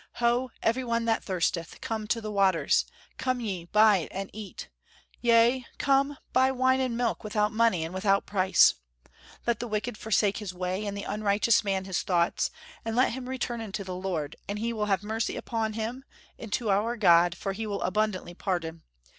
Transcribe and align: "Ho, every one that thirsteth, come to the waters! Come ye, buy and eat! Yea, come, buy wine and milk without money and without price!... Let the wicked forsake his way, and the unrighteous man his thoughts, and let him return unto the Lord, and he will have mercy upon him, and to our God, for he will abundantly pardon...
"Ho, 0.13 0.49
every 0.63 0.83
one 0.83 1.05
that 1.05 1.23
thirsteth, 1.23 1.79
come 1.79 2.07
to 2.07 2.21
the 2.21 2.31
waters! 2.31 2.85
Come 3.19 3.39
ye, 3.39 3.65
buy 3.65 4.07
and 4.09 4.31
eat! 4.33 4.67
Yea, 5.21 5.67
come, 5.77 6.17
buy 6.33 6.51
wine 6.51 6.79
and 6.79 6.97
milk 6.97 7.23
without 7.23 7.51
money 7.51 7.85
and 7.85 7.93
without 7.93 8.25
price!... 8.25 8.73
Let 9.45 9.59
the 9.59 9.67
wicked 9.67 9.99
forsake 9.99 10.37
his 10.37 10.55
way, 10.55 10.87
and 10.87 10.97
the 10.97 11.03
unrighteous 11.03 11.63
man 11.63 11.85
his 11.85 12.01
thoughts, 12.01 12.49
and 12.83 12.95
let 12.95 13.11
him 13.13 13.29
return 13.29 13.61
unto 13.61 13.83
the 13.83 13.93
Lord, 13.95 14.35
and 14.49 14.57
he 14.57 14.73
will 14.73 14.85
have 14.87 15.03
mercy 15.03 15.35
upon 15.35 15.73
him, 15.73 16.03
and 16.39 16.51
to 16.53 16.71
our 16.71 16.97
God, 16.97 17.37
for 17.37 17.53
he 17.53 17.67
will 17.67 17.83
abundantly 17.83 18.33
pardon... 18.33 18.81